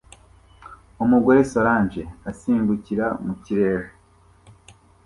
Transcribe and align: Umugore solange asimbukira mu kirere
Umugore 1.03 1.39
solange 1.51 2.01
asimbukira 2.29 3.07
mu 3.25 3.33
kirere 3.43 3.87